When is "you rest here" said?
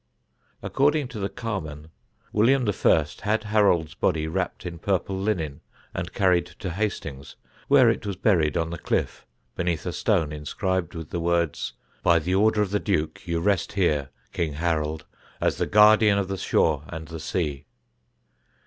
13.27-14.09